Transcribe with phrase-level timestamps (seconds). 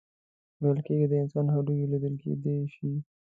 [0.61, 2.91] ویل کیږي د انسان هډوکي لیدل کیدی شي.